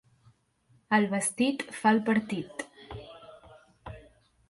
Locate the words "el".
0.99-1.05, 1.99-2.03